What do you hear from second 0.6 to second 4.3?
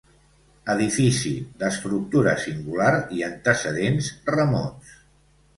Edifici d'estructura singular i antecedents